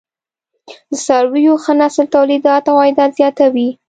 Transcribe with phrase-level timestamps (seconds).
[0.91, 3.69] د څارويو ښه نسل تولیدات او عاید زیاتوي.